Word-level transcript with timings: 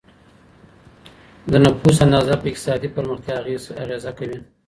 د 1.51 1.53
نفوس 1.65 1.97
اندازه 2.05 2.35
په 2.41 2.45
اقتصادي 2.51 2.89
پرمختیا 2.95 3.35
اغېزه 3.83 4.11
کوي. 4.17 4.39